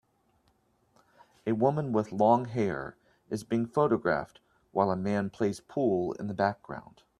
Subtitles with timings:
[1.45, 2.97] A woman with long hair
[3.29, 4.39] is being photographed
[4.71, 7.03] while a man plays pool in the background.